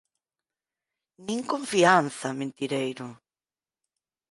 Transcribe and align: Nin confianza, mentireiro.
Nin 1.25 1.39
confianza, 1.51 2.27
mentireiro. 2.39 3.07